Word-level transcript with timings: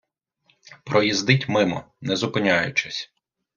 Проїздить 0.83 1.49
мимо 1.49 1.83
не 2.01 2.15
зупиняючись. 2.15 3.11